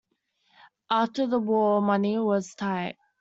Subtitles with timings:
[0.89, 2.97] After the war money was tight.